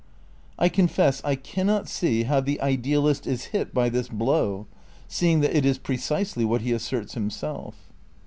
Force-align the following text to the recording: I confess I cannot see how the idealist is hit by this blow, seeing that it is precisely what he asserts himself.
I 0.57 0.67
confess 0.67 1.21
I 1.23 1.35
cannot 1.35 1.87
see 1.87 2.23
how 2.23 2.39
the 2.39 2.59
idealist 2.59 3.27
is 3.27 3.45
hit 3.53 3.71
by 3.71 3.87
this 3.89 4.07
blow, 4.09 4.65
seeing 5.07 5.41
that 5.41 5.55
it 5.55 5.63
is 5.63 5.77
precisely 5.77 6.43
what 6.43 6.61
he 6.61 6.71
asserts 6.71 7.13
himself. 7.13 7.75